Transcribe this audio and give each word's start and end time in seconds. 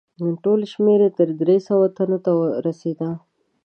ټوله 0.43 0.65
شمیر 0.73 0.99
یې 1.05 1.09
تر 1.17 1.27
درې 1.41 1.57
سوه 1.67 1.85
تنو 1.95 2.17
ته 2.25 2.31
رسیده. 2.65 3.09